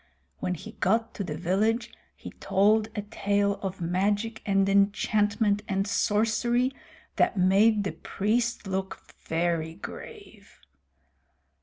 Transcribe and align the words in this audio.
When 0.39 0.55
he 0.55 0.71
got 0.79 1.13
to 1.13 1.23
the 1.23 1.37
village 1.37 1.93
he 2.15 2.31
told 2.39 2.87
a 2.95 3.03
tale 3.03 3.59
of 3.61 3.81
magic 3.81 4.41
and 4.47 4.67
enchantment 4.67 5.61
and 5.67 5.85
sorcery 5.87 6.73
that 7.17 7.37
made 7.37 7.83
the 7.83 7.91
priest 7.91 8.65
look 8.65 9.03
very 9.27 9.75
grave. 9.75 10.59